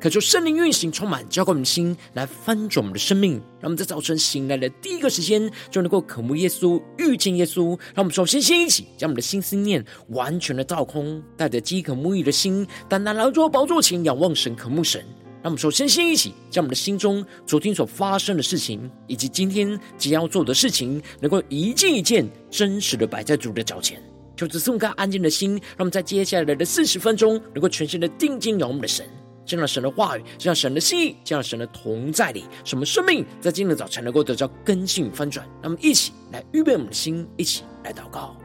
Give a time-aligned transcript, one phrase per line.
[0.00, 3.32] 渴求圣灵运行，充满浇灌我们的心，来翻转我们的生命。
[3.60, 7.78] 让我们在早晨醒来的第一个时间，就能够渴慕耶稣、遇见耶稣。
[7.94, 15.04] 让我们首先先一起将我们的心思念完全的倒空，带着饥渴沐浴的心，单单来到宝座前仰望神、渴慕神。
[15.42, 24.02] 让我们首先先一起将我们的心中昨天所发生的事情，以及今天即将要做的事情，能够一件一件真实的摆在主的脚前。
[24.34, 29.04] 求主赐我们安静的心，让我们在接下来的四十分钟，能够全心的定睛仰望我们的神。
[29.50, 35.44] 见到神的话语，见到神的心意，见到神的同在里，什么生命在今日早晨能够得到更新翻转？
[35.60, 38.36] 那么一起来预备我们的心，一起来祷告。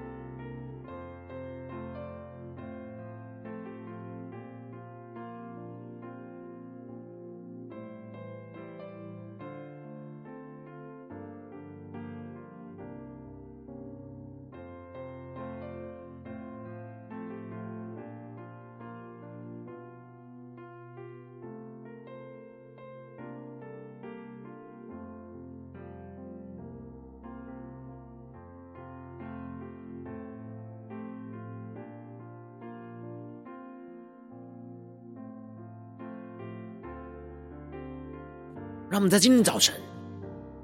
[38.96, 39.76] 让我们在今天早晨，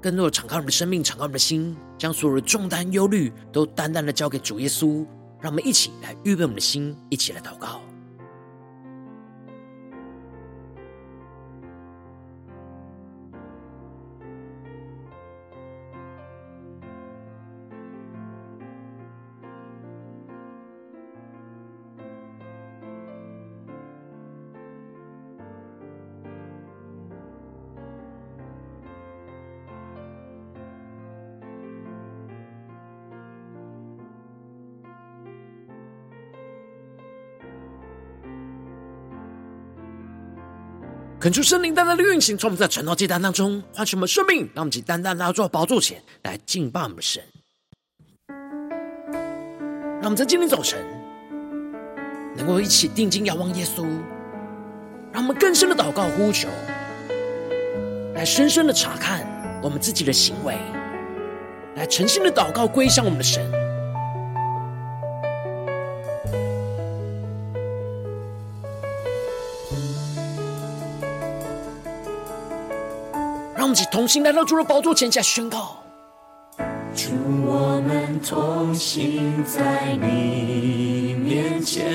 [0.00, 5.06] 更多的敞开我们的生命，敞开我们的心，将所有的重担、忧虑都单单的交给主耶稣。
[5.38, 7.82] 让我们一起来预备我们的心，一起来祷告。
[41.22, 47.22] 恳求圣灵单单的运行，从我们在晨祷祭坛当中唤醒我们生命，让我们以单单来到宝座前来敬拜我们的神。
[48.26, 50.84] 让我们在今天早晨
[52.36, 53.84] 能够一起定睛仰望耶稣，
[55.12, 56.48] 让我们更深的祷告呼求，
[58.16, 59.24] 来深深的查看
[59.62, 60.58] 我们自己的行为，
[61.76, 63.48] 来诚心的祷告归向我们的神。
[73.72, 75.78] 们一起同心来到主的宝座前，下宣告：
[76.94, 77.08] 主，
[77.46, 81.90] 我们同行在你面前，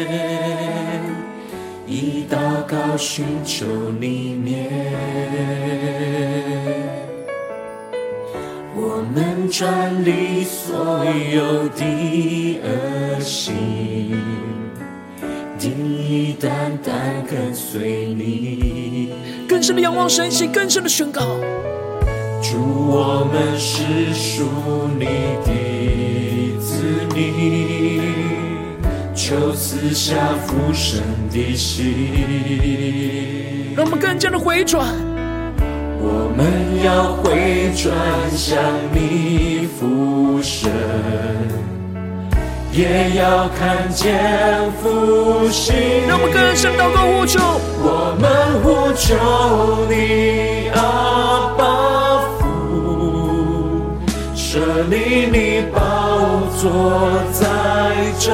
[1.86, 3.68] 以祷告寻求
[4.00, 4.72] 你面。
[8.76, 13.54] 我们转离所有的恶行，
[15.60, 19.14] 定单单跟随你。
[19.48, 21.22] 更深的仰望神，是更深的宣告。
[22.90, 24.46] 我们是属
[24.98, 25.08] 你
[25.44, 25.52] 的
[26.58, 28.16] 子民，
[29.14, 30.16] 求赐下
[30.46, 33.74] 福生的心。
[33.76, 34.88] 让我们更加的回转，
[36.00, 37.94] 我们要回转
[38.32, 38.58] 向
[38.94, 40.72] 你复生，
[42.72, 45.76] 也要看见复兴。
[46.08, 47.38] 让我们更深祷告呼求，
[47.84, 49.14] 我们呼求
[49.90, 52.07] 你阿爸。
[54.50, 55.80] 这里你宝
[56.58, 57.44] 座在
[58.18, 58.32] 这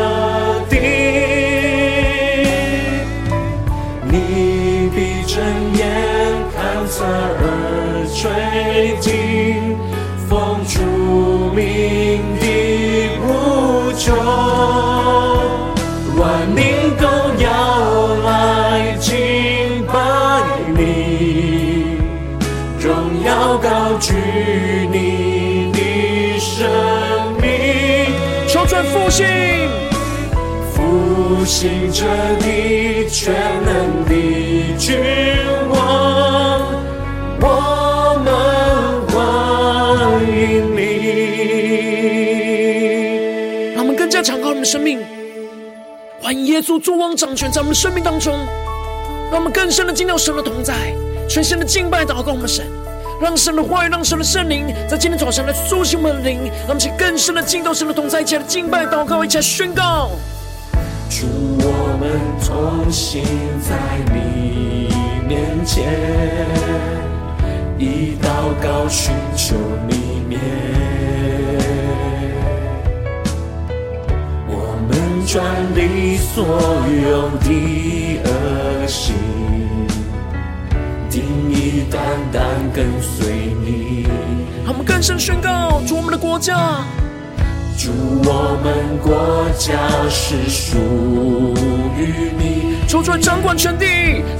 [0.69, 0.77] 地，
[4.07, 5.43] 你闭睁
[5.75, 5.81] 眼
[6.55, 8.21] 看侧耳垂
[9.01, 9.75] 听，
[10.29, 10.79] 奉主
[11.55, 11.63] 名
[31.63, 32.03] 复兴着
[32.41, 33.33] 你全
[33.63, 34.11] 能的
[34.77, 34.99] 君
[35.69, 35.79] 王，
[37.39, 37.45] 我
[38.21, 38.27] 们
[39.07, 39.15] 欢
[40.27, 40.81] 迎你。
[43.73, 44.99] 让我们更加敞开我们的生命，
[46.21, 48.33] 欢迎耶稣作王掌权在我们的生命当中，
[49.31, 50.73] 让我们更深的进入神的同在，
[51.29, 52.65] 全新的敬拜祷告我们神。
[53.21, 60.09] 让神的话语，让神的圣灵在今天早上来苏醒我们的灵，让我们去更深的进到神的同在，一起来敬拜、祷告，一起来宣告。
[61.09, 61.27] 主，
[61.59, 62.03] 我们
[62.43, 63.23] 同行
[63.61, 63.75] 在
[64.13, 64.89] 你
[65.27, 65.93] 面前，
[67.77, 69.55] 以祷告寻求
[69.87, 70.39] 你面。
[74.47, 74.91] 我们
[75.25, 75.43] 转
[75.75, 76.45] 离所
[77.03, 79.15] 有的恶行，
[81.09, 82.01] 定义单
[82.31, 82.41] 单
[82.73, 84.07] 跟随你。
[84.63, 86.85] 让我们更深宣告：主，我们的国家。
[87.77, 87.91] 主，
[88.23, 89.73] 我们国家
[90.09, 90.77] 是属
[91.97, 93.85] 于你，求主掌管全地，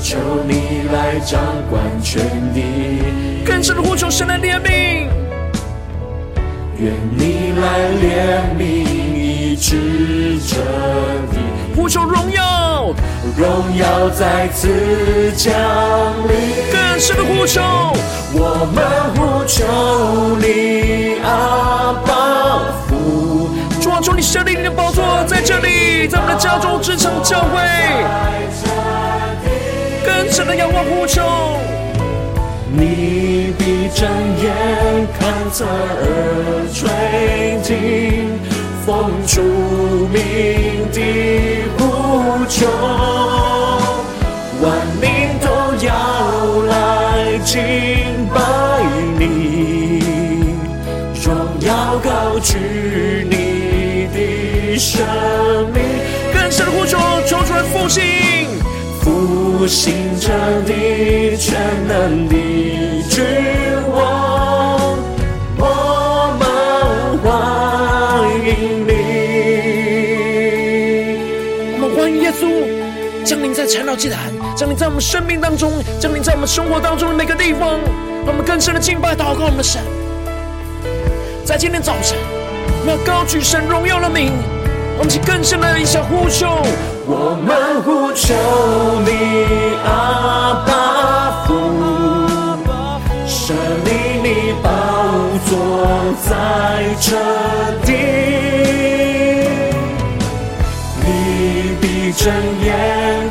[0.02, 1.40] 求你来掌
[1.70, 2.64] 管全地，
[3.46, 5.08] 更深的呼求神来怜悯，
[6.78, 10.56] 愿你来怜悯医治这
[11.32, 11.40] 地，
[11.76, 12.94] 呼求荣耀，
[13.38, 15.54] 荣耀再次降
[16.28, 17.62] 临，更深的呼求，
[18.34, 18.84] 我们
[19.16, 22.83] 呼求你阿爸。
[24.04, 27.62] 求你设立你的宝座在这里，在我们的家中、职场、教会，
[30.06, 31.22] 更深的仰望呼求。
[32.70, 34.06] 你闭着
[34.42, 38.38] 眼看侧耳垂听，
[38.86, 39.42] 奉主
[40.12, 41.00] 名的
[41.78, 42.68] 呼求，
[56.54, 58.04] 更深的呼求，求主来复兴，
[59.02, 60.30] 复兴这
[60.62, 62.36] 地全能的
[63.10, 63.26] 君
[63.92, 64.96] 王，
[65.58, 68.92] 我们欢迎你。
[71.74, 72.46] 我们欢迎耶稣
[73.26, 77.80] 降临在晨祷祭坛，降临在我们生命当中，降临在我们生活当中的每个地方，
[78.26, 79.82] 让我们更深的敬拜祷告我们的神。
[81.44, 82.16] 在今天早晨，
[82.82, 84.34] 我们要高举神荣耀的名。
[84.96, 86.48] 我们起更深的一下呼求，
[87.06, 88.34] 我们呼求
[89.02, 89.10] 你
[89.84, 91.54] 阿爸父，
[93.28, 93.54] 设
[93.84, 93.90] 立
[94.24, 94.70] 你宝
[95.46, 95.52] 座
[96.24, 96.30] 在
[97.02, 97.10] 这
[97.86, 97.92] 地，
[101.02, 102.32] 你必睁
[102.64, 102.68] 眼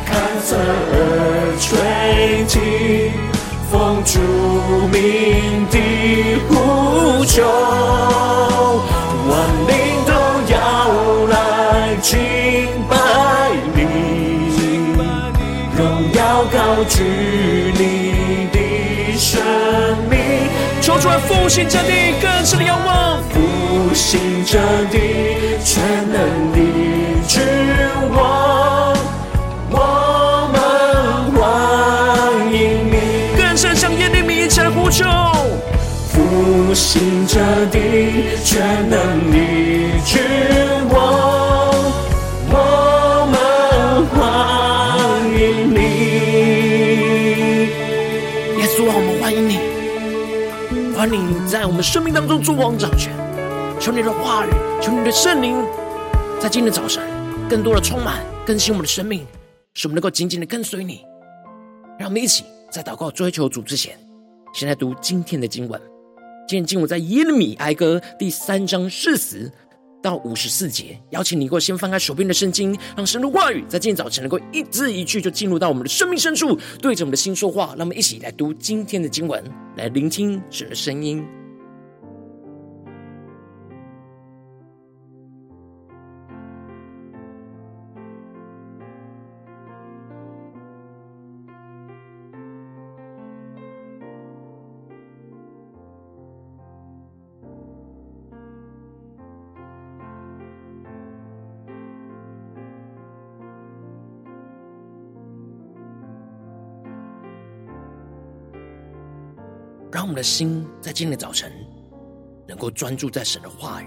[0.04, 0.10] 看
[0.44, 0.94] 侧耳
[1.58, 1.70] 垂
[2.48, 2.60] 听，
[3.70, 4.18] 奉主
[4.88, 5.78] 名的
[6.48, 7.42] 呼求，
[16.84, 17.02] 举
[17.78, 19.40] 你的生
[20.10, 20.18] 命，
[20.80, 24.58] 求主来复兴这地，更深的仰望，复兴这
[24.90, 24.98] 地，
[25.64, 26.58] 全能的
[27.28, 27.42] 君
[28.10, 28.96] 王，
[29.70, 30.60] 我们
[31.40, 32.94] 欢迎你，
[33.36, 35.04] 更深向耶利米一起来呼求，
[36.08, 37.38] 复兴这
[37.70, 39.38] 地，全能的
[51.02, 53.12] 欢迎你在我们生命当中做王掌权，
[53.80, 54.50] 求你的话语，
[54.80, 55.56] 求你的圣灵，
[56.40, 57.02] 在今天早晨
[57.50, 59.26] 更多的充满更新我们的生命，
[59.74, 61.04] 使我们能够紧紧的跟随你。
[61.98, 63.98] 让我们一起在祷告追求主之前，
[64.54, 65.80] 先来读今天的经文。
[66.46, 69.50] 今天经文在耶利米哀歌第三章四十
[70.02, 77.68] 到五十四节，邀请你给我先翻开手边的圣经，让神的话语在今天早晨能够一字一句就进入到我们的生命深处，对着我们的心说话。
[77.78, 79.42] 让我们一起来读今天的经文，
[79.76, 81.24] 来聆听神的声音。
[110.12, 111.50] 我们的心在今天的早晨
[112.46, 113.86] 能够专注在神的话语，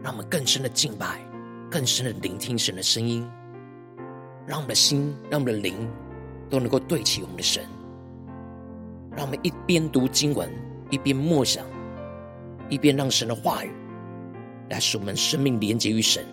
[0.00, 1.20] 让我们更深的敬拜，
[1.68, 3.28] 更深的聆听神的声音，
[4.46, 5.74] 让我们的心，让我们的灵
[6.48, 7.64] 都能够对齐我们的神。
[9.16, 10.48] 让我们一边读经文，
[10.88, 11.66] 一边默想，
[12.68, 13.72] 一边让神的话语
[14.70, 16.24] 来使我们生命连接于神。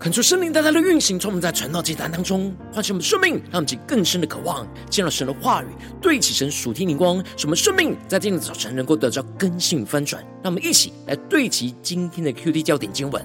[0.00, 5.66] 恳求圣灵大大的运行，从我们在传道祭坛当中唤醒我们生命，让我们更深的渴望，见到神的话语，
[6.00, 10.22] 对齐神属天灵光，使我们生命在今天早晨能够得到更新翻转。
[10.40, 13.20] 让我们一起来对齐今天的 QD 焦点经文，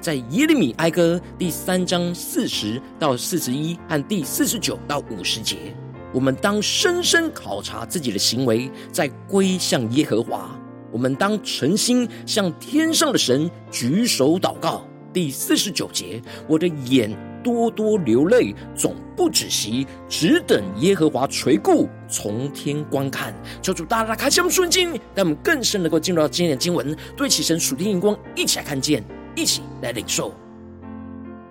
[0.00, 5.76] 在耶利米哀歌第三章四十到四十一和第四十九到五十节。
[6.10, 10.58] 我们当深深考察自己的行为，再归向耶和华。
[10.90, 14.86] 我们当诚心向天上的神举手祷告。
[15.14, 17.08] 第四十九节，我的眼
[17.40, 23.32] 多多流泪，总不止息，只等耶和华垂顾，从天观看。
[23.62, 29.04] 求主大大开箱瞬间，让我们更深能够进入到今天的经文，对齐神属天眼光，一起来看见，
[29.36, 30.34] 一起来领受。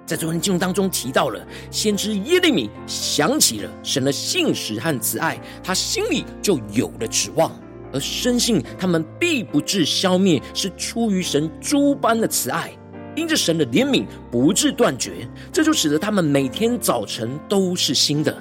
[0.05, 7.49] 在昨天经文当中提到了，先知耶利米想起了神的信实和慈爱，他心里就有了指望，
[7.93, 12.69] 而深信他们必不致消灭，是出于神诸般的慈爱。
[13.15, 18.35] 因着神的怜悯不致断绝，这就使得他们每天早晨都是新的。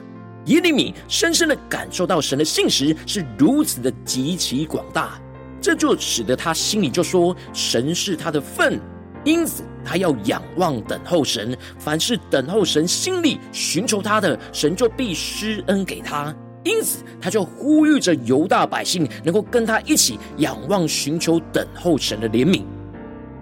[0.47, 5.21] 耶利米深深的感受到神的信实是如此的极其广大，
[5.61, 8.81] 这就使得他心里就说：神是他的份，
[9.25, 11.57] 因此他要仰望等候神。
[11.79, 16.35] 凡是等候神、心里寻求他的，神就必施恩给他。
[16.65, 22.63] 因此，他就呼吁着犹大百姓能够跟他一起仰望、寻求、等候神的怜悯。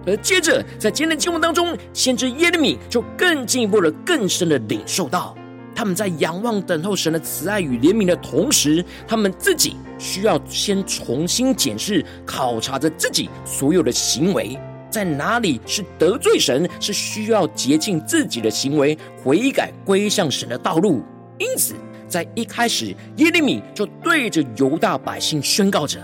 [0.05, 5.35] 而接着，在今天的经文当中，先知耶利米就更进一步的、更深的领受到，
[5.75, 14.57] 他们在仰望、等候神的慈爱与怜悯的同时，他们自己需要先重新检视、考察着自己所有的行为，
[14.89, 21.03] 在哪里是得罪神，是需要洁净自己的行为，悔改归向神的道路。
[21.37, 21.75] 因此，
[22.07, 25.99] 在一开始，耶利米就对着犹大百姓宣告着。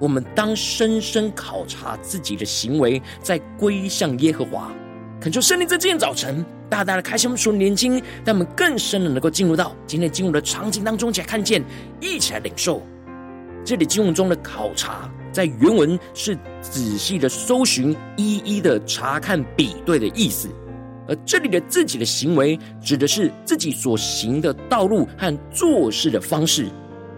[0.00, 4.72] 我们当深深考察自己的行为，再归向耶和华。
[5.20, 11.62] 恳求圣灵在今天早晨大大的开心我们属灵眼睛，让我们更深的能够进入到今天经文的场景当中，一起来看见，
[12.00, 12.82] 一起来领受。
[13.62, 20.48] 这里经文中的考察，在原文是仔细的搜寻、一一的查看、比对的意思。
[21.06, 26.68] 而这里的自己的行为，指的是自己所行的道路和做事的方式。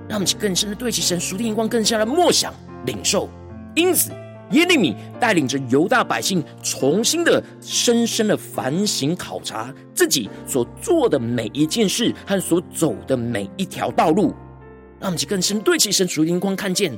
[0.09, 2.53] 让我们更深的对齐神属天眼光，更加的默想。
[2.87, 3.29] 领受，
[3.75, 4.11] 因此
[4.51, 14.35] 耶利米带领着犹大百姓，重新的、深深的反省考察自己所做的每一件事和所走的每一条道路，
[15.01, 16.93] 让我们更深对齐神属灵光看见。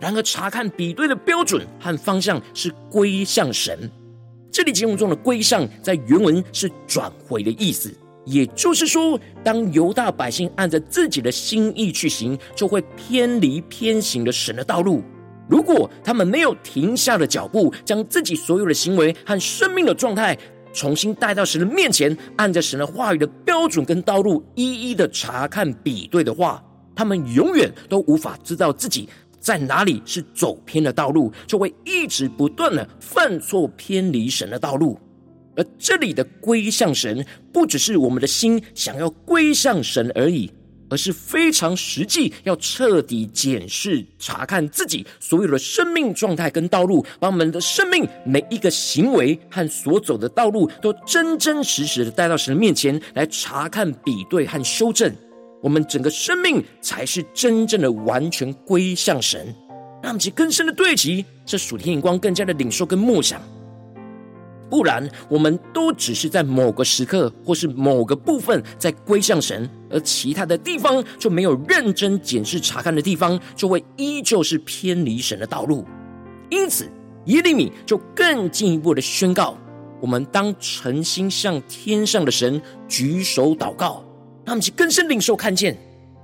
[0.00, 3.90] 然而，查看比对的标准和方向是归向神。
[4.50, 7.92] 这里经文中的“归向”在原文是转回的意思，
[8.24, 15.02] 也就是说，当犹大百姓按着自己的心意去行，就会偏离偏行的神的道路。
[15.48, 20.36] 如果他们没有停下的脚步，将自己所有的行为和生命的状态
[20.72, 26.62] 重新带到神的面前，按着神的话语的标准跟道路一一的查看比对的话，
[26.94, 29.08] 他们永远都无法知道自己
[29.40, 34.98] 在哪里是走偏的道路，就会一直不断的犯错偏离神的道路。
[35.56, 40.50] 而这里的归向神，不只是我们的心想要归向神而已。
[40.90, 55.12] 而是非常实际，要彻底检视、查看自己所有的生命状态跟道路，把我们的生命每一个行为和所走的道路，都真真实实的带到神的面前来查看、比对和修正。
[55.60, 59.44] 我们整个生命才是真正的完全归向神，
[60.02, 63.40] 让我们去更深的对齐，这属天眼光更加的领受跟默想。
[64.70, 75.84] 不然，我们都只是在某个时刻或是某个部分在归向神，而其他的地方就没有认真检视查看的地方，就会依旧是偏离神的道路。
[76.50, 76.90] 因此，
[77.26, 79.56] 耶利米就更进一步的宣告：
[80.00, 84.04] 我们当诚心向天上的神举手祷告。
[84.44, 85.76] 让我们去更深领受看见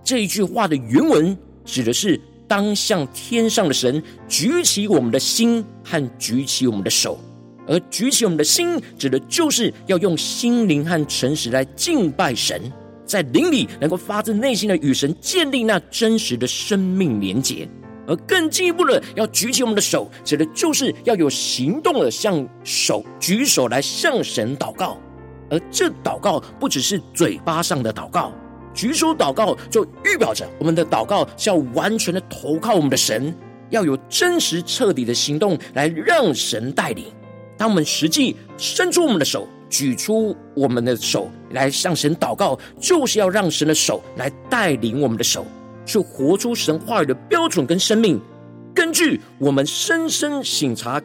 [0.02, 2.18] 这一句话的原文，指的是
[2.49, 7.18] 当向天上的神举起我们的心和举起我们的手。
[7.66, 12.73] 而举起我们的心，指的就是要用心灵和诚实来敬拜神，
[13.04, 17.68] 在灵里能够发自内心的与神建立那真实的生命连结。
[18.06, 24.99] 而更进一步的，要举起我们的手，指的就是要有行动的向手举手来向神祷告。
[25.49, 28.30] 而这祷告不只是嘴巴上的祷告，
[28.75, 33.34] 举手祷告就预表着我们的祷告是要完全的投靠我们的神，
[33.70, 37.06] 要有真实彻底的行动来让神带领。
[37.56, 45.44] 当我们实际伸出我们的手，举出我们的手来向神祷告，就是要让神的手来带领我们的手，
[45.84, 48.20] 去活出神话语的标准跟生命。
[48.72, 51.02] 根据我们深深省察、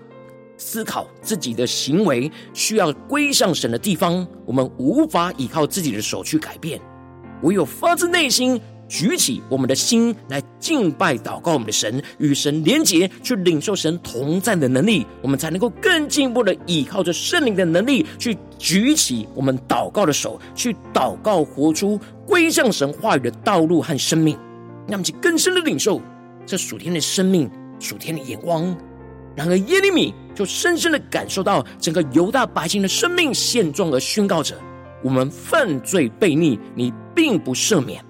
[0.55, 6.79] 思考自己的行为需要归向神的地方，我们无法依靠自己的手去改变，
[7.41, 24.35] 唯有发自内心举起我们的心来敬拜祷告我们的神，与神连结，去领受神同在的能力，我们才能够更进一步的依靠着圣灵的能力，去举起我们祷告的手，去祷告，活出归向神话语的道路和生命，
[24.87, 26.01] 让其更深的领受
[26.45, 28.75] 这属天的生命、属天的眼光。
[29.35, 34.55] 然而耶利米就深深的感受到整个犹大百姓的生命现状，而宣告着：
[35.03, 38.03] 我们犯罪悖逆，你并不赦免。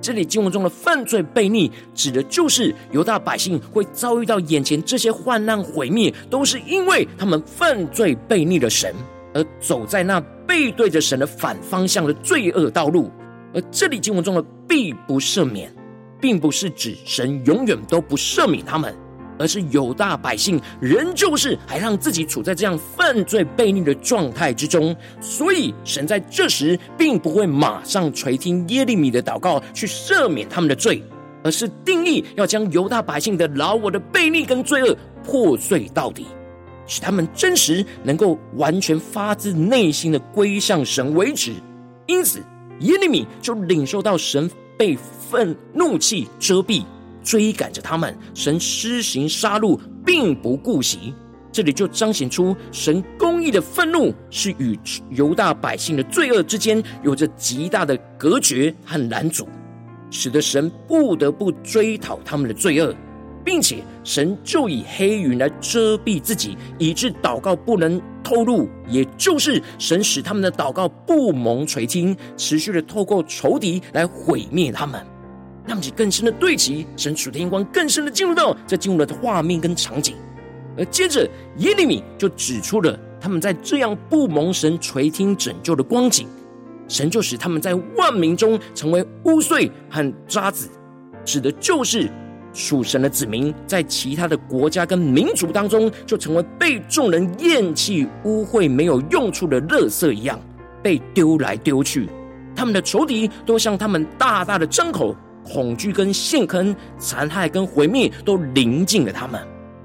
[0.00, 8.94] 这里经文中的犯罪悖逆，指的就是犹大百姓会遭遇到眼前这些患难毁灭，都是因为他们犯罪悖逆了神，
[9.34, 13.10] 而走在那背对着神的反方向的罪恶道路。
[13.52, 15.72] 而这里经文中的必不赦免，
[16.20, 18.94] 并不是指神永远都不赦免他们。
[19.40, 31.02] 而是犹大百姓仍旧是还让自己处在这样犯罪悖逆的状态之中，所以神在这时并不会马上垂听耶利米的祷告去赦免他们的罪，
[31.42, 36.26] 而是定义要将犹大百姓的老我的悖逆跟罪恶破碎到底，
[36.86, 41.54] 使他们真实能够完全发自内心的归向神为止。
[42.06, 42.40] 因此
[42.80, 44.98] 耶利米就领受到神被
[45.30, 46.84] 愤怒气遮蔽。
[47.22, 51.14] 追赶着他们，神施行杀戮，并不顾惜。
[51.52, 54.78] 这里就彰显出神公义的愤怒是与
[55.10, 59.48] 犹大百姓的罪恶之间有着极大的隔绝和拦阻，
[60.12, 62.94] 使得神不得不追讨他们的罪恶，
[63.44, 68.68] 并且神就以黑云来遮蔽自己，以致祷告不能透露。
[68.88, 75.04] 也就是神使他们的祷告不蒙垂听，持续的透过仇敌来毁灭他们。
[75.70, 80.16] 让其更深的对齐，神属天光更深的进入到这进入了的画面跟场景，
[80.76, 81.22] 而接着
[81.58, 86.26] 耶利米就指出了他们在这样不蒙神垂听拯救的光景，
[86.88, 90.68] 神就使他们在万民中成为污秽和渣滓，
[91.24, 92.10] 指的就是
[92.52, 100.36] 属神的子民在其他的国家跟民族当中就成为被众人厌弃、污秽、没有用处的垃圾一样，
[100.82, 102.08] 被丢来丢去，
[102.56, 105.14] 他们的仇敌都向他们大大的张口。
[105.52, 109.40] 恐惧跟陷坑、残害跟毁灭都临近了他们，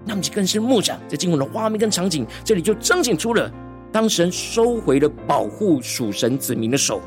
[0.05, 3.51] 那么就更是默想在经文的画面跟场景，这里就彰显出了
[3.91, 7.01] 当神收回了保护属神子民的手，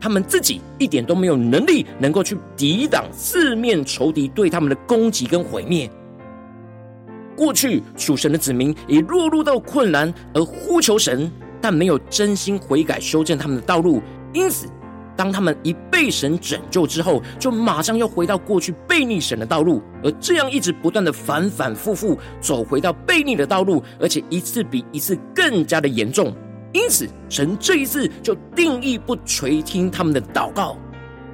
[0.00, 5.90] 他们自己一点都没有能力能够去抵挡四面仇敌对他们的攻击跟毁灭。
[7.36, 14.00] 过去属神的子民也落入到困难而呼求神，但没有真心悔改修正他们的道路，
[14.32, 14.66] 因此。
[15.16, 26.32] 当他们一被神拯救之后，就马上要回到过去悖逆神的道路，而这样一直不断的反反复复走回到悖逆的道路，而且一次比一次更加的严重。
[26.72, 30.76] 因此，神这一次就定义不垂听他们的祷告，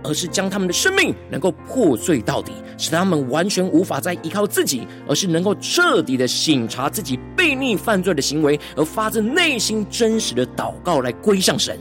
[0.05, 11.77] 而是将他们的生命能够破碎到底，使他们完全无法再依靠自己，而是能够彻底的省察自己悖逆犯罪的行为，而发自内心真实的祷告来归向神。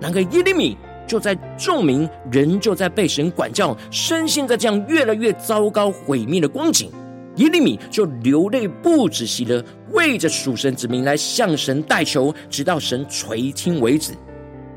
[0.00, 0.78] 然而耶利米。
[1.08, 6.92] 就在众民人就在被神管教，深陷在这样越来越糟糕毁灭的光景，
[7.36, 14.12] 耶利米就流泪不止息的为着属神子民来向神代求，直到神垂听为止。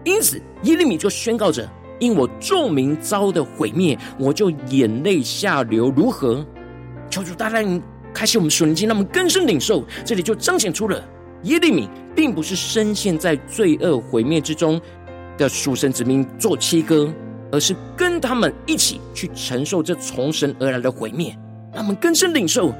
[0.05, 5.93] 因此，耶利米就宣告着：“因我众民遭的毁灭，我就眼泪下流。
[5.95, 6.43] 如何？
[7.09, 7.61] 求主大大
[8.13, 9.83] 开启我们属灵经，让我们更深领受。
[10.05, 11.03] 这里就彰显出了
[11.43, 14.79] 耶利米并不是深陷在罪恶毁灭之中。”
[15.37, 17.11] 的属神子民做切割，
[17.51, 21.37] 而是跟他们一起去承受这从神而来的毁灭。
[21.73, 22.73] 他们更深领受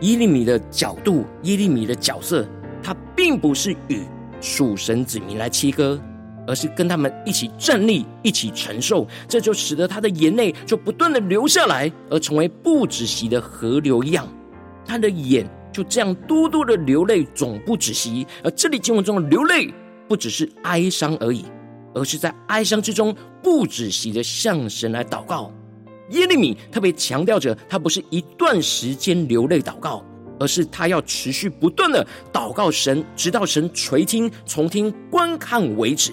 [0.00, 2.46] 耶利米的角度，耶利米的角色，
[2.82, 4.00] 他并不是与
[4.40, 6.00] 属神子民来切割，
[6.46, 9.06] 而是跟他们一起站立，一起承受。
[9.28, 14.26] 这就使得他的眼泪就不断的流下来，而成为不止息的河流一样。
[14.86, 18.26] 他的眼就这样多多的流泪，总不止息。
[18.42, 19.72] 而这里经文中的流泪，
[20.08, 21.44] 不只是哀伤而已。
[21.94, 25.52] 而是在哀伤之中不止息的向神来祷告。
[26.10, 30.04] 耶利米特别强调着，他不是一段时间流泪祷告，
[30.40, 36.12] 而是他要持续不断的祷告神，直到神垂听、从听、观看为止。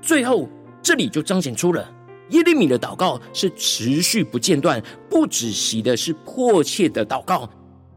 [0.00, 0.48] 最后，
[0.80, 1.90] 这里就彰显出了
[2.30, 7.50] 耶利米的祷告是持续不间断、不止息的，是迫切的祷告，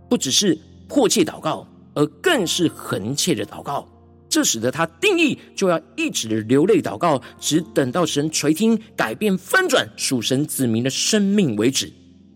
[0.09, 3.87] 不只是迫切祷告，而更是恒切的祷告。
[4.37, 11.91] 这使得他定义就要一直的流泪祷告，只等到神垂听、改变、翻转属神子民的生命为止。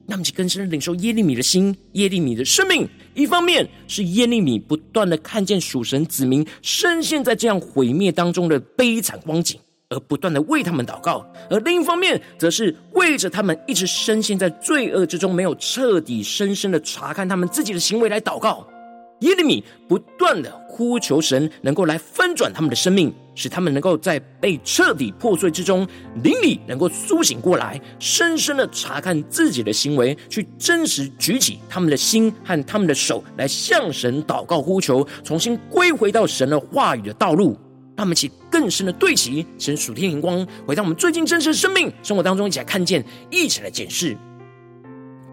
[0.08, 2.90] 让我们去更深的领受耶利米的心，耶利米的生命。
[3.14, 9.60] 一方面是耶利米不断的看见属神子民深陷在这样毁灭当中的悲惨光景，
[9.90, 18.68] 而不断的为他们祷告；而另一方面，则是为着他们一直深陷在罪恶之中，没有彻底深深的查看他们自己的行为来祷告。
[19.22, 25.88] 耶利米不断的呼求神，能够来翻转他们的生命，使他们能够在被彻底破碎之中，
[26.24, 37.58] 灵里能够苏醒过来，深深的查看自己的行为，去真实举起他们的心和他们的手，来向神祷告呼求，重新归回到神的话语的道路。
[37.98, 44.18] 让我们一起更深的对齐神属天灵光，回到我们最近真实的生命生活当中，一起来看见，一起来检视。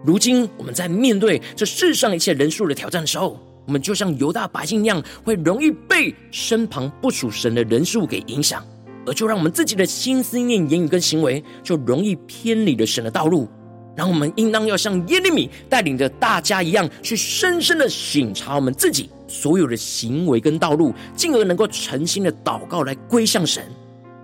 [0.05, 8.65] 如今我们在面对这世上一切人数的挑战的时候，我们就像犹大百姓一样，会容易被身旁不属神的人数给影响，
[9.05, 13.47] 而就让我们自己的心思念、言语跟行为，就容易偏离了神的道路。
[13.95, 23.63] 然后我们应当要像耶利米带领着大家一样，去深深的省察我们自己所有的行为跟道路，进而能够诚心的祷告来归向神。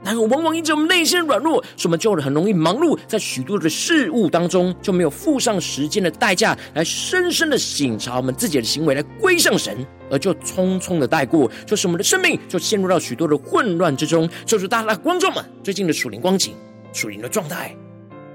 [0.05, 14.29] 然而，往往因着我们内心软弱，使我们就很容易忙碌在许多的事物当中，就没有付上时间的代价来深深的省察我们自己的行为，来归向神，而就匆匆的带过，就是我们的生命就陷入到许多的混乱之中。
[14.45, 16.53] 就是大家的观众们最近的属灵光景、
[16.93, 17.75] 属灵的状态，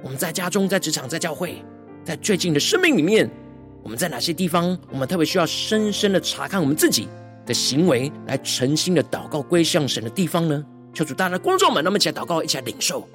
[0.02, 1.64] 我们在家中、在职场、在教会，
[2.04, 3.30] 在最近的生命里面，
[3.85, 7.06] 我们在哪些地方，我们特别需要深深的查看我们自己
[7.46, 10.64] 的行为，来诚心的祷告归向神的地方呢？
[10.92, 13.09] 求主，大家的观众们，那么一起来祷告，一起来领受。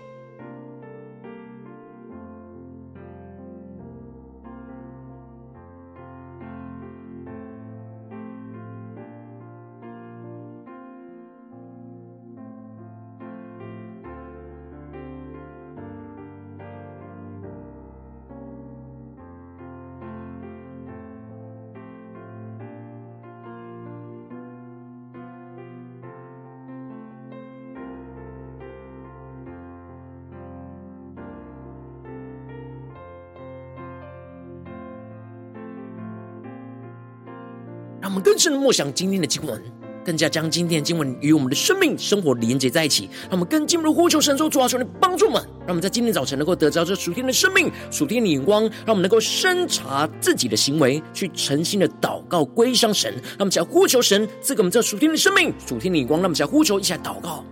[38.65, 39.61] 默想今天的经文，
[40.03, 43.07] 更加将今天的经文与我们的生命生活连接在一起。
[43.29, 53.13] 让我们更进入呼求神说：“主啊，求你帮助我们，让我们在今天早晨能够得着这属天的生命、属天的眼光，让我们能够深察自己的行为，去诚心的祷告归向神。
[53.13, 56.19] 让我们起来呼求神赐给我们这属天的生命、属天的眼光。
[56.19, 57.45] 让我们起来呼求，一起来祷告。”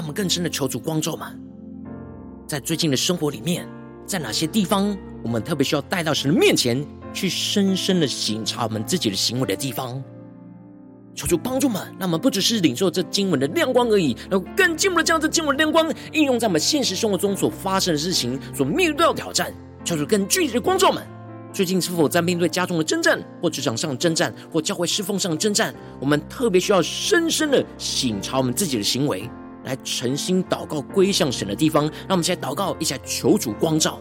[0.00, 1.38] 让我们更深的求主光照们，
[2.46, 3.68] 在最近的生活里面，
[4.06, 6.82] 在哪些地方，我们特别需要带到神的面前，
[7.12, 10.02] 去深深的省察我们自己的行为的地方。
[11.14, 19.52] 求主帮助们，让我们不只是领受这经文的亮光而已，然后更进一步的将这经文的亮光应用在我们现实生活中所发生的事情，所面对的挑战。
[19.84, 21.06] 求主更具体的光照们，
[21.52, 25.74] 最近是否在面对家中的征战，或职场上的征战，或教会侍奉上的征战？
[26.00, 29.28] 我们特别需要深深的省察我们自己的行为。
[29.64, 33.98] 来诚心祷告归向神的地方，让我们现在祷告，一起来求主光照。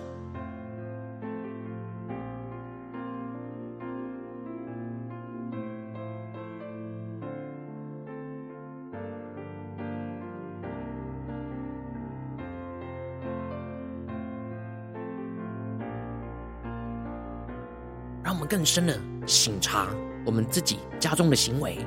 [18.22, 18.96] 让我们更深的
[19.26, 19.88] 省察
[20.24, 21.80] 我们自己家中的行为，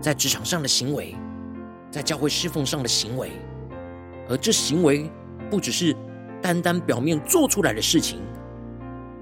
[0.00, 1.14] 在职场上的行为。
[1.92, 3.32] 在教会侍奉上的行为，
[4.26, 5.10] 而这行为
[5.50, 5.94] 不只是
[6.40, 8.18] 单单表面做出来的事情，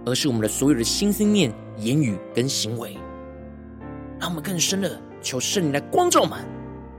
[0.06, 2.96] 而是我们的所有的心思念、言语跟行为。
[4.20, 6.38] 让我们更深的求圣灵来光照我们，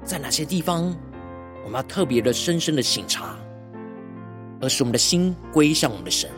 [0.04, 0.94] 在哪些地方
[1.64, 3.38] 我们要特别的深深的省察，
[4.60, 6.30] 而使我们的心归向我们的神。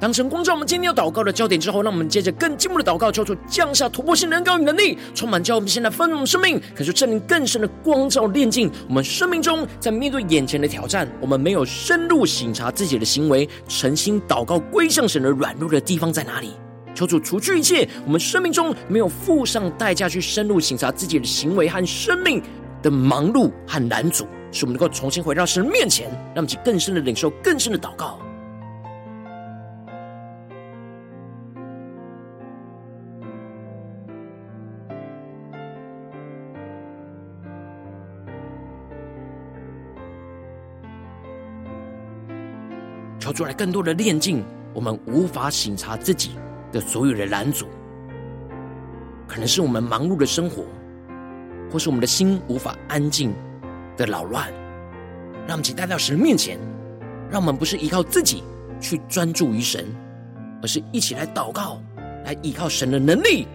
[0.00, 16.52] 当神光照我们今天要祷告的焦点之后，让我们接着更进步的祷告，求主降下突破性能高与能力，充满叫我们现在丰盛生命，可是圣灵更深的光照炼净我们生命中，在面对眼前的挑战，我们没有深入省察自己的行为，诚心祷告归向神的软弱的地方在哪里？
[16.94, 22.42] 求主除去一切我们生命中没有付上代价去深入省察自己的行为和生命
[22.82, 28.18] 的忙碌和拦阻，使我们能够重新回到神面前，让我们更深的领受、更深的祷告。
[43.30, 46.32] 求出来更多的炼净我们无法省察自己
[46.72, 47.66] 的所有的拦阻，
[49.28, 50.64] 可能是我们忙碌的生活，
[51.70, 53.32] 或是我们的心无法安静
[53.96, 54.52] 的扰乱，
[55.46, 56.58] 让我们请带到神面前，
[57.30, 58.42] 让我们不是依靠自己
[58.80, 59.86] 去专注于神，
[60.60, 61.80] 而是一起来祷告，
[62.24, 63.46] 来依靠神的能力，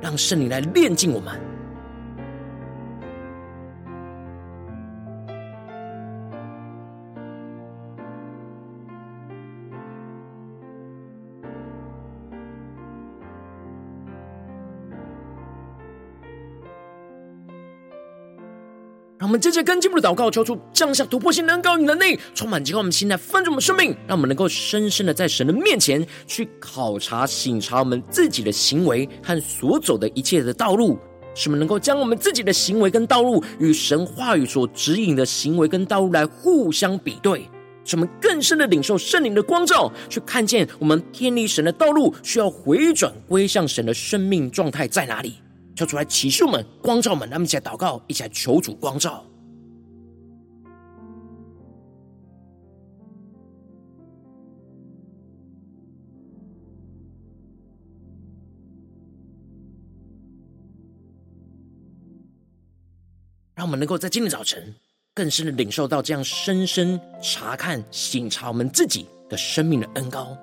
[0.00, 1.38] 让圣灵来炼净我们。
[19.28, 30.98] 我们接着跟进一步的祷告，求出降下突破性能高与能力，充满激发我们心来翻转我们生命，让我们能够深深的在神的面前去考察、省察我们自己的行为和所走的一切的道路，
[31.34, 37.46] 使我们能够将我们自己的行为跟道路与神话语所指引的行为跟道路来互相比对，
[37.84, 45.34] 使我们更深的领受圣灵的光照，去看见我们偏离神的道路，需要回转归向神的生命状态在哪里。
[45.78, 49.24] 求主来启示我们、光照我们，让我们一起来祷告，一起来求主光照。
[63.54, 64.74] 让我们能够在今天早晨
[65.14, 70.36] 更深的领受到这样深深查看、省察我们自己的生命的恩膏。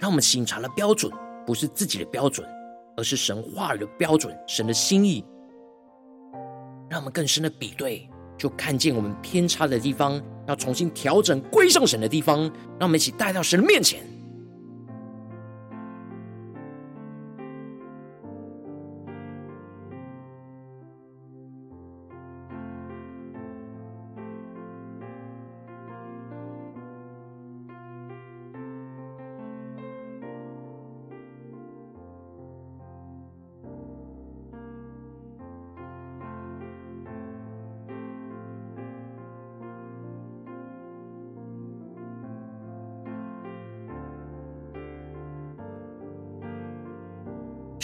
[0.00, 1.12] 让我们省察的标准
[1.46, 2.59] 不是自己的标准。
[3.00, 5.24] 而是神话语的标准，神的心意，
[6.90, 12.40] 让我们更深的比对，就看见我们偏差的地方，要重新调整归向神的地方，
[12.78, 14.00] 让我们一起带到神的面前。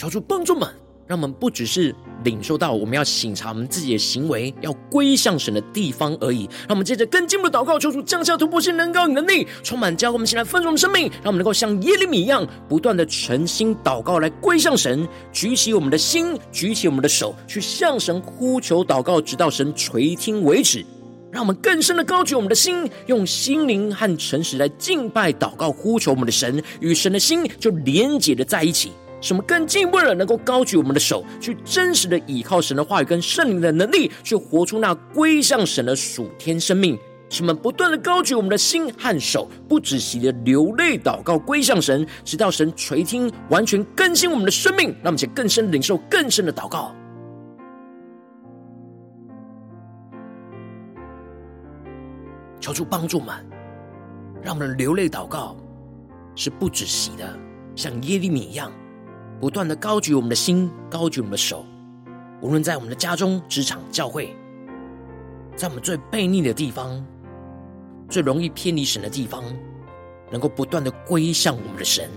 [0.06, 0.68] 求主帮助们，
[1.08, 1.92] 让我们不只是
[2.22, 6.48] 领受到我们要省察我们自己的行为，要归向神的地方而已。
[6.60, 20.86] 让我们接着更进一步的祷告，求主降下突破性、能高能力，充满教会我们现在丰盛的生命，让我们能够像耶利米一样，不断的诚心祷告来归向神，举起我们的心，举起我们的手，去向神呼求祷告，直到神垂听为止。
[21.32, 28.92] 让我们更深的高举我们的心，用心灵和诚实来敬拜祷告，呼求我们的神，与神的心就连结的在一起。
[29.20, 36.98] 什么更进一步的能够高举我们的手，去真实的倚靠神的话语跟圣灵的能力，去活出那归向神的属天生命。
[37.28, 46.94] 什么不断的高举我们的心和手，不止息的流泪祷告归向神，直到神垂听，完全更新我们的生命，让我们且更深领受更深的祷告。
[52.60, 53.34] 求主帮助我们，
[54.40, 55.56] 让我们流泪祷告
[56.36, 57.36] 是不止息的，
[57.74, 58.70] 像耶利米一样。
[59.40, 61.64] 不断的高举我们的心，高举我们的手，
[62.40, 64.34] 无论在我们的家中、职场、教会，
[65.56, 67.04] 在我们最悖逆的地方、
[68.08, 69.44] 最容易偏离神的地方，
[70.30, 72.08] 能够不断的归向我们的神。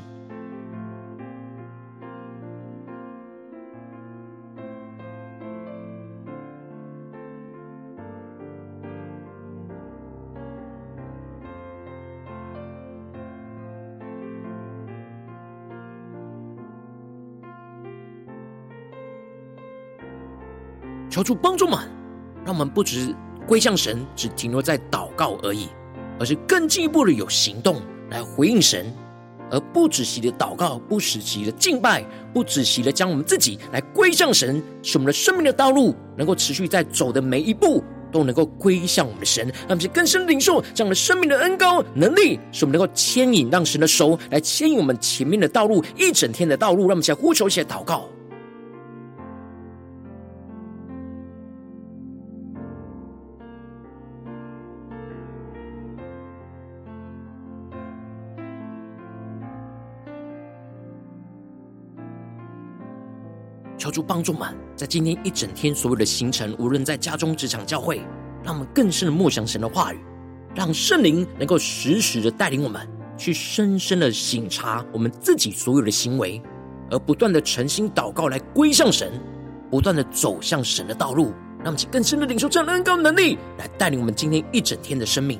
[21.19, 21.77] 求主帮助们，
[22.45, 23.13] 让我们不只
[23.45, 25.67] 归向神，只停留在祷告而已，
[26.17, 28.89] 而是更进一步的有行动来回应神，
[29.51, 48.07] 而不止息的祷告，不止息的敬拜，不止息的将我们自己来归向神，使我们的生命的道路能够持续在走的每一步都能够归向我们的神，让我们更深领受这样的生命的恩膏能力，使我们能够牵引，让神的手来牵引我们前面的道路，一整天的道路，让我们先呼求，先祷告。
[63.89, 68.01] 求主帮助们，在今天一整天所有的行程，无论在家中、职场、教会，
[68.43, 69.99] 让我们更深的默想神的话语，
[70.53, 76.39] 让圣灵能够时时的带领我们去深深的省察我们自己所有的行为，
[76.91, 79.11] 而不断的诚心祷告来归向神，
[79.71, 85.39] 不断的走向神的道路，让我们更深的领受这样的恩膏能力，来带领我们今天一整天的生命。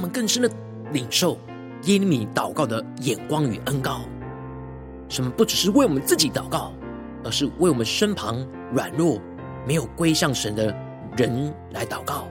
[0.00, 0.50] 我们更深的
[0.94, 1.36] 领受
[1.82, 4.00] 耶利米祷告的眼光与恩膏，
[5.10, 6.72] 什么不只是为我们自己祷告，
[7.22, 9.20] 而是为我们身旁软弱、
[9.66, 10.74] 没有归向神的
[11.18, 12.26] 人来祷告。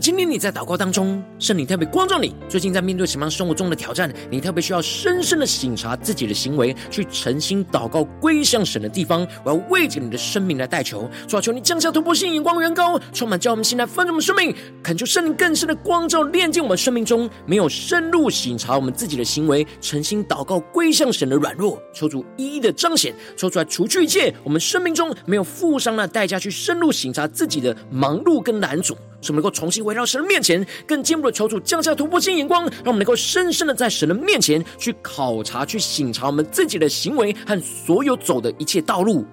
[0.00, 4.10] 今天你在祷告当中，圣灵特别光照你，最近在面对什么样生活中的挑战？
[4.30, 9.28] 你特别需要深深的省察自己的行为，去诚心祷告归向神的地方。
[9.44, 28.96] 我要为着你的生命来代求，主啊，求你降下突破性眼光，远高，充满叫我们心来分盛我们生命，恳求圣灵更深的光照，炼净我们生命中没有深入省察我们自己的行为，诚心祷告归向神的软弱，求主一一的彰显，求出来除去一切我们生命中没有付上那代价去深入省察自己的忙碌跟难阻。
[29.22, 39.26] 使我们能够重新回到神的面前，更进一步的求主降下突破性眼光，让我们能够深深的在神的面前去考察、去省察我们自己的行为和所有走的一切道路，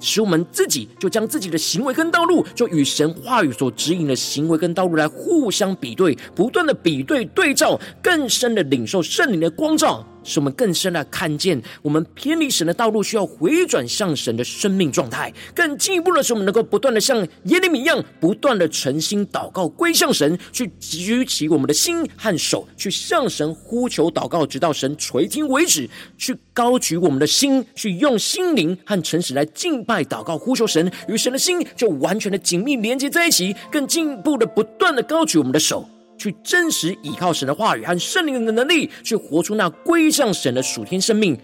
[0.00, 10.06] 使我们自己就将自己的行为跟道路，就与神话语所指引的行为跟道路来互相比对，不断的比对对照，更深的领受圣灵的光照。
[10.26, 15.32] 使我们更深的看见，我们偏离神的道路，需要回转向神的生命状态。
[15.54, 25.88] 更进一步的是，我们能够不断的像耶利米一样，不断的诚心祷告，归向神，去举起我们的心和手，去向神呼求祷告，直到神垂听为止。
[26.18, 33.54] 去高举我们的心，去用心灵和诚实来敬拜祷告，呼求神，与神的心就完全的紧密连接在一起。
[33.70, 35.88] 更进一步的，不断的高举我们的手。
[36.18, 41.38] 去真实依靠神的话语和圣灵的能力，去活出那归向神的属天生命，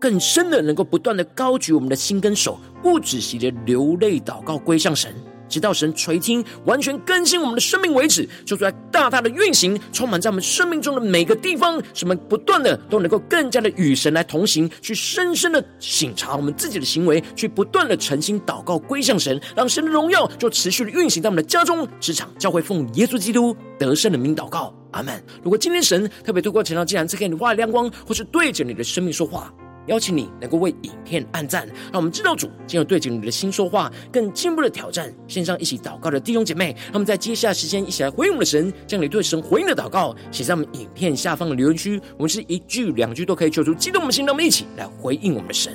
[0.00, 5.14] 更深的能够不断的高举我们的心跟手，不止息的流泪祷告归向神。
[5.52, 25.22] 直到神垂听，完全更新我们的生命为止，就在大大的运行，充满在我们生命中的每个地方，使我们不断的都能够更加的与神来同行，去深深的省察我们自己的行为，去不断的诚心祷告归向神，让神的荣耀就持续的运行在我们的家中、职场、教会，奉耶稣基督得胜的名祷告，阿门。
[25.42, 29.52] 如果今天神特别透过晨祷，既然赐给你话语亮光，或是对着你的生命说话。
[29.86, 35.12] 邀请你能够为影片按赞，让我们知道主进入对着你的心说话，更进一步的挑战。
[35.26, 42.00] 线上一起祷告的弟兄姐妹，让我们在接下来时间一起来回应我们的神，将你对神回应的祷告写在我们影片下方的留言区。
[42.16, 45.72] 我们是一句两句都可以求出激动我们的心，让我们一起来回应我们的神。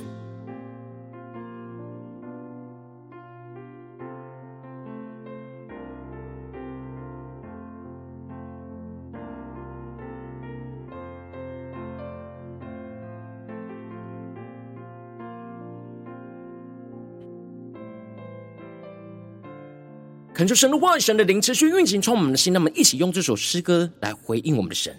[20.38, 22.54] 恳求神的话、神的灵持续运行，充满我们的心。
[22.54, 24.96] 那么，一起用这首诗歌来回应我们的神，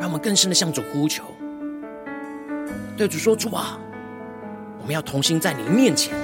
[0.00, 1.24] 让我们更深的向主呼求，
[2.96, 3.78] 对主说：“主啊，
[4.80, 6.14] 我们要同心在你面前，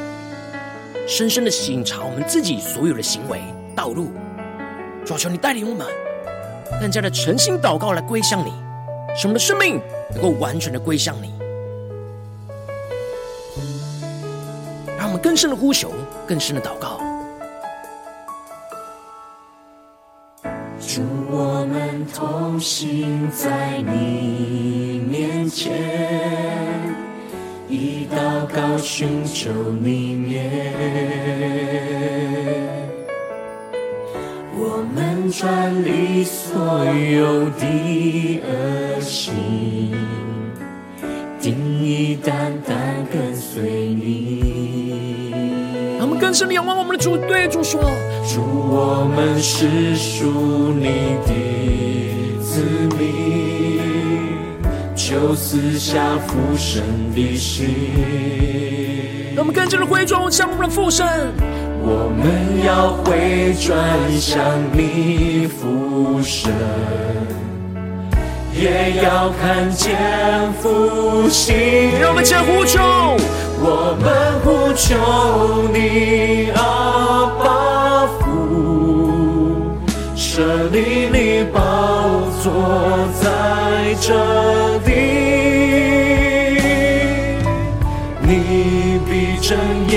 [1.06, 3.42] 深深的省察我们自己所有的行为
[3.76, 4.10] 道路。
[5.04, 5.86] 主啊，求你带领我们，
[6.80, 8.50] 更加的诚心祷告来归向你，
[9.14, 9.78] 使我们的生命
[10.14, 11.34] 能够完全的归向你。
[15.24, 15.90] 更深的呼求，
[16.26, 17.00] 更深的祷告。
[20.78, 21.00] 祝
[21.30, 25.72] 我们同行在你面前，
[27.70, 29.50] 以祷告寻求
[29.80, 30.74] 你面。
[34.54, 39.32] 我们转离所有的恶行，
[41.40, 42.76] 定意单单
[43.10, 44.33] 跟随你。
[46.34, 47.80] 更深的仰望我们的主，对主说。
[48.26, 52.60] 主，我们是属你的子
[52.98, 53.78] 民，
[54.96, 56.82] 求赐下父神
[57.14, 57.68] 的心。
[59.36, 61.06] 让我们更加的回转向我们的父神，
[61.84, 63.78] 我们要回转
[64.18, 66.50] 向你父神，
[68.52, 71.54] 也要看见复兴。
[72.00, 72.80] 让我们前呼求，
[73.66, 74.04] 我们
[74.44, 74.94] 呼求
[75.72, 76.60] 你，阿
[77.42, 78.22] 爸父，
[80.14, 81.58] 设立你宝
[82.42, 82.44] 座
[83.22, 83.24] 在
[84.02, 84.12] 这
[84.80, 84.92] 地，
[88.20, 89.56] 你闭睁
[89.88, 89.94] 眼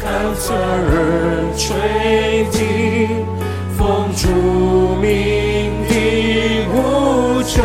[0.00, 1.68] 看侧耳垂
[2.50, 3.24] 听，
[3.76, 4.26] 奉主
[5.00, 5.06] 名
[5.86, 5.94] 的
[6.72, 7.62] 呼求，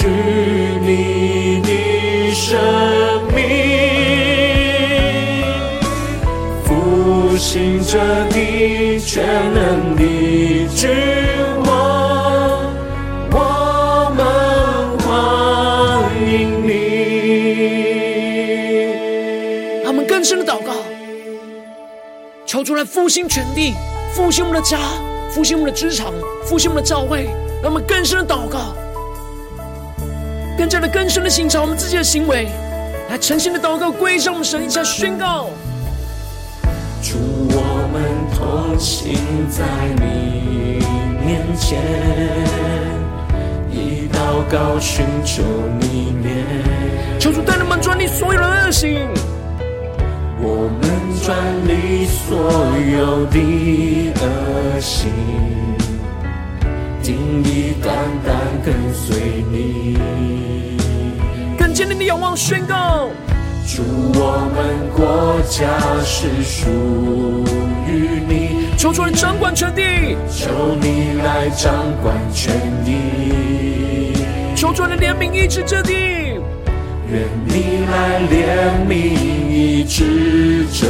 [0.00, 0.06] 举
[0.80, 2.58] 你的生
[3.34, 3.38] 命，
[6.64, 7.98] 复兴这
[8.30, 9.22] 地全
[9.52, 10.02] 能的
[10.74, 10.88] 君
[11.66, 11.70] 王，
[13.30, 14.24] 我们
[15.00, 15.10] 欢
[16.26, 16.70] 迎你。
[19.84, 20.72] 让我们更深的祷告，
[22.46, 23.74] 求主来复兴全地，
[24.14, 24.78] 复兴我们的家，
[25.30, 26.10] 复兴我们的职场，
[26.46, 27.28] 复兴我们的教会。
[27.62, 28.74] 让我们更深的祷告，
[30.60, 32.46] 更加的更深的省察我们自己的行为，
[33.08, 35.48] 来诚心的祷告，归向我们神，一下宣告。
[37.02, 37.16] 祝
[37.48, 38.02] 我们
[38.36, 39.16] 同行
[39.48, 39.64] 在
[39.96, 40.84] 你
[41.24, 41.80] 面前，
[43.72, 45.42] 以祷告寻求
[45.80, 46.44] 你面。
[47.18, 49.08] 求主带领我们转离所有的恶行，
[50.42, 50.90] 我们
[51.24, 52.36] 转离所
[53.00, 55.10] 有的恶行，
[57.10, 57.92] 定意单
[58.24, 59.98] 单跟随你。
[61.58, 63.08] 更坚定的仰望宣告。
[63.66, 63.82] 祝
[64.14, 65.66] 我们国家
[66.04, 66.70] 是属
[67.88, 69.82] 于你，求主来掌管全地，
[70.30, 72.54] 求你来掌管全
[72.84, 74.14] 地，
[74.54, 75.92] 求主来怜悯医治这地，
[77.10, 78.92] 愿你来怜悯
[79.50, 80.86] 医治这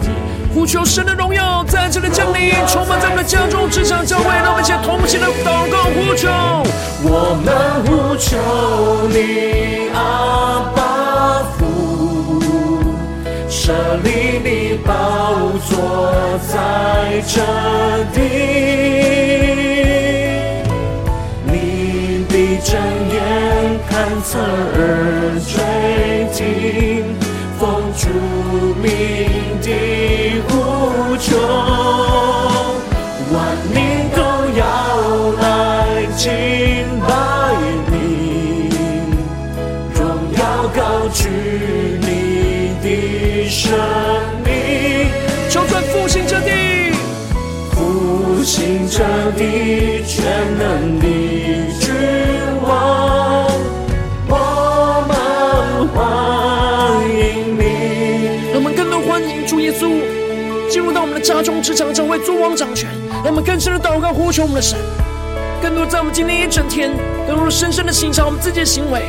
[0.00, 0.10] 地。
[0.52, 6.28] 呼求神的荣耀在这里降临，充满在我们的家中、职场、教会，让我们一起同心的祷告呼求。
[7.02, 7.48] 我们
[7.86, 8.36] 呼求
[9.08, 12.42] 你，阿爸父，
[13.48, 13.72] 设
[14.02, 14.92] 立你宝
[15.66, 15.70] 座
[16.48, 17.40] 在这
[18.12, 18.18] 地，
[21.44, 22.68] 你闭睁
[23.12, 23.16] 眼
[23.88, 24.78] 看侧耳
[25.46, 25.54] 垂
[26.34, 27.16] 听，
[27.58, 27.60] 奉
[27.96, 28.08] 主
[28.82, 28.88] 名
[49.00, 50.26] 这地全
[50.58, 51.06] 能的
[51.80, 51.90] 君
[52.62, 53.46] 王，
[54.28, 58.52] 我们欢迎你。
[58.52, 59.88] 让我们更多欢迎主耶稣
[60.68, 62.90] 进入到我们的家中、职场、教会，作王掌权。
[63.24, 64.78] 让我们更深的祷告呼求我们的神，
[65.62, 66.90] 更多在我们今天一整天，
[67.26, 69.00] 更多深深的省察我们自己的行为，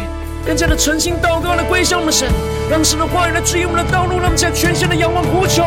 [0.47, 2.29] 更加的诚心祷告来归向我们的神，
[2.69, 5.65] 让神的话语来指引我们的道路，让我们在全心的仰望呼求。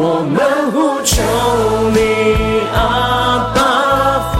[0.00, 0.38] 我们
[0.70, 1.10] 呼求
[1.90, 1.98] 你，
[2.72, 3.58] 阿爸
[4.32, 4.38] 父，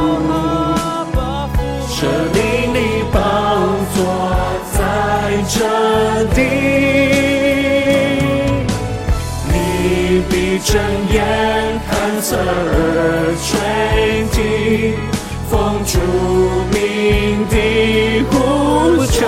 [1.88, 1.96] 设
[2.32, 2.38] 立
[2.72, 3.18] 你宝
[3.92, 3.98] 座
[4.72, 4.78] 在
[5.48, 5.58] 这
[6.32, 6.38] 地，
[9.48, 9.52] 你
[10.30, 10.70] 闭睁
[11.10, 11.18] 眼
[11.90, 11.90] 看
[12.22, 13.50] 侧耳垂
[14.30, 14.38] 听，
[15.50, 15.98] 奉主
[16.70, 16.78] 名
[17.50, 17.54] 的
[18.30, 18.36] 呼
[19.06, 19.26] 求，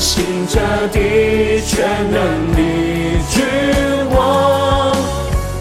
[0.00, 2.62] 复兴着的全能的
[3.28, 3.44] 君
[4.16, 4.96] 王，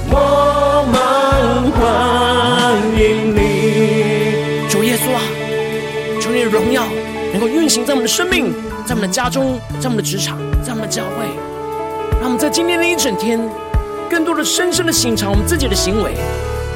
[0.09, 4.65] 我们欢迎你。
[4.69, 5.19] 主耶稣啊，
[6.21, 6.85] 求你的荣耀
[7.33, 8.53] 能够运行在我们的生命，
[8.85, 11.25] 在我们的家中，在我们的职场，在我们的教会，
[12.21, 13.37] 让我们在今天的一整天，
[14.09, 16.13] 更多的深深的省察我们自己的行为，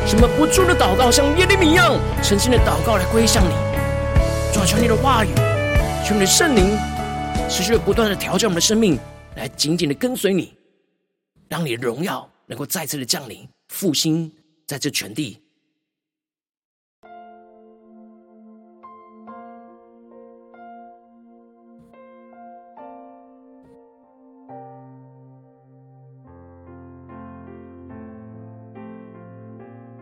[0.05, 3.53] 什么不住的祷告，像耶利米一样诚心的祷告来归向你。
[4.53, 5.29] 主啊，求你的话语，
[6.05, 6.77] 求你的圣灵
[7.55, 8.97] 持续不断的调整我们的生命，
[9.35, 10.57] 来紧紧的跟随你，
[11.47, 14.31] 让你的荣耀能够再次的降临，复兴
[14.65, 15.39] 在这全地。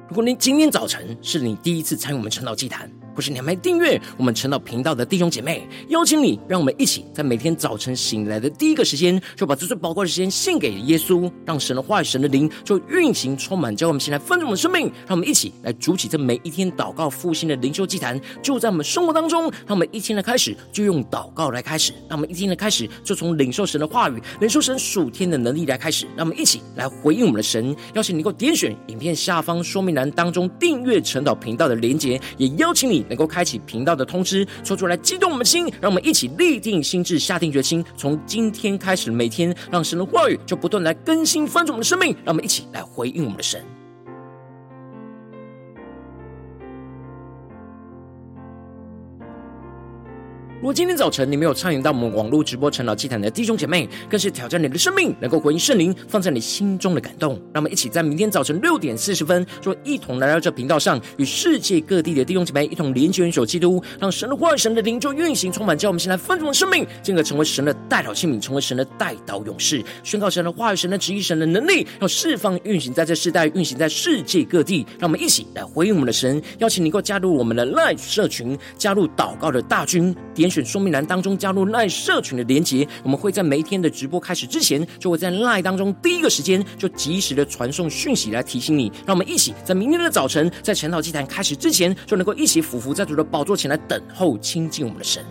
[0.08, 14.92] 如果你今天早晨是你第一次参与我们晨祷祭坛，或是你还没订阅我们晨祷频道的弟兄姐妹，邀请你，让我们一起在每天早晨醒来的第一个时间，就把这最宝贵的时间献给耶稣，让神的话语、神的灵就运行充满，叫我们先来分盛的生命。
[15.08, 19.44] 让我们一起来筑起这每一天祷告复兴的灵修祭坛，就在我们生活当中。
[19.44, 26.06] 让我们一天的开始就用祷告来开始，让我们一天的开始就从领受神的话语、领受神属天的能力来开始。
[26.16, 27.76] 让我们一起来回应我们的神。
[27.94, 43.64] 邀请你能够点选影片下方说明栏当中订阅陈祷频道的连结，也邀请你能够开启频道的通知，说出来激动我们的心，让我们一起立定心智，下定决心，从今天开始每天，让神的话语就不断来更新翻转我们的生命，让我们一起来回应我们的神。
[50.62, 57.34] 如果今天早晨你没有参与到我们网络直播晨祷祭坛的弟兄姐妹，更是挑战你的生命，能够回应圣灵放在你心中的感动。
[57.52, 74.86] 让我们一起在明天早晨六点四十分，就一同来到这频道上，与世界各地的弟兄姐妹一同连接、元首基督，让神的话语、神的灵就运行充满，叫我们现在分盛生命，进而成为神的代祷器皿，成为神的代祷勇士，宣告神的话语、神的旨意、神的能力，要释放运行在这世代，运行在世界各地。
[75.00, 80.51] 让我们一起来回应我们的神，邀请你能够加入我们的 Live 社群，加入祷告的大军，点。
[80.52, 88.92] 选说明栏当中加入赖社群的连结，我们会在每一天的直播开始之前，就会在赖当中第一个时间就及时的传送讯息来提醒你。
[89.06, 95.24] 让我们一起在明天的早晨，在晨祷祭坛开始之前，就能够一起俯伏在主的宝座前来等候亲近我们的神。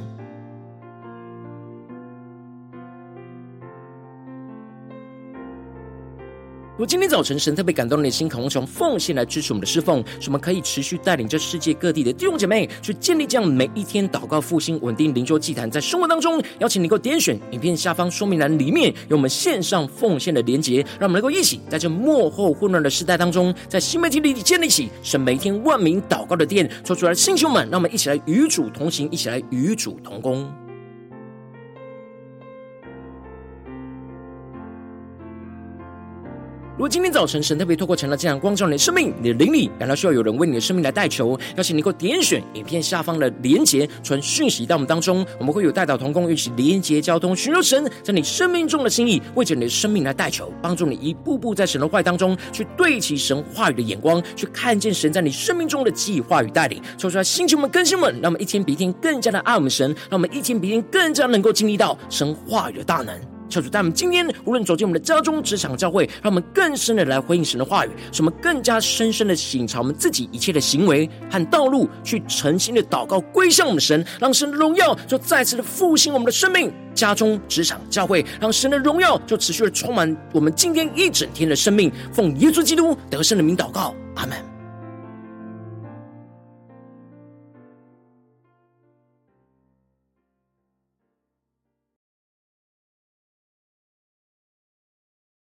[6.81, 30.51] 如果今天早晨神特别感动你的心，渴望从奉献来支持我们的侍奉，使我们可以持续带领着世界各地的弟兄姐妹去建立这样每一天祷告复兴稳定灵修祭坛，在生活当中，邀请你能够点选影片下方说明栏里面有我们线上奉献的连结，让我们能够一起在这幕后混乱的时代当中，在新媒体里建立起神每一天万名祷告的殿，说出来的弟兄们，让我们一起来与主同行，一起来与主同工。
[36.81, 63.15] 如果今天早晨神特别透过成了这样光照你的生命，你的灵里感到需要有人为你的生命来代求，邀请你能够点选影片下方的连结，传讯息到我们当中，我们会有代祷同工，一起连结交通，寻求神在你生命中的心意，为着你的生命来代求，帮助你一步步在神的话语当中去对齐神话语的眼光，去看见神在你生命中的计划与带领，说出来，星球们、更新们，让我们一天比一天更加的爱我们神，让我们一天比一天更加能够经历到神话语的大能。
[63.51, 81.91] 求主带我们今天无论走进我们的家中、职场、教会，让我们更深的来回应神的话语，使我们更加深深的省察我们自己一切的行为和道路，去诚心的祷告归向我们的神，让神的荣耀就再次的复兴我们的生命、家中、职场、教会，让神的荣耀就持续的充满我们今天一整天的生命。
[82.13, 84.60] 奉耶稣基督得胜的名祷告，阿门。